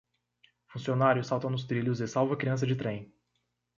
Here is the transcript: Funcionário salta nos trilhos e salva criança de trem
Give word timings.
Funcionário 0.65 1.23
salta 1.23 1.47
nos 1.47 1.63
trilhos 1.63 1.99
e 1.99 2.07
salva 2.07 2.35
criança 2.35 2.65
de 2.65 2.75
trem 2.75 3.13